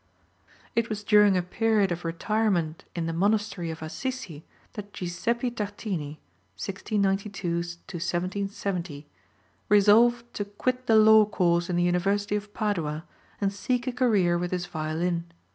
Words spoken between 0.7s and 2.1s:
It was during a period of